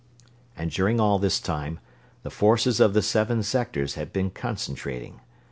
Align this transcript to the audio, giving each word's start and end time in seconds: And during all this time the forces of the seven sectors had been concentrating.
And 0.57 0.71
during 0.71 0.99
all 0.99 1.19
this 1.19 1.39
time 1.39 1.79
the 2.23 2.31
forces 2.31 2.79
of 2.79 2.95
the 2.95 3.03
seven 3.03 3.43
sectors 3.43 3.93
had 3.93 4.11
been 4.11 4.31
concentrating. 4.31 5.21